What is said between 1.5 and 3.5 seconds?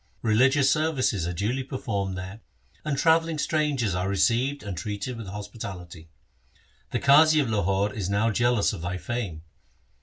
per formed there, and travelling